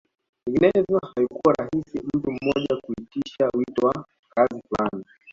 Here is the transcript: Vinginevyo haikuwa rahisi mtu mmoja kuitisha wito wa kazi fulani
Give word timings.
Vinginevyo 0.45 1.01
haikuwa 1.15 1.53
rahisi 1.59 2.01
mtu 2.13 2.31
mmoja 2.31 2.81
kuitisha 2.81 3.49
wito 3.53 3.87
wa 3.87 4.05
kazi 4.35 4.61
fulani 4.69 5.05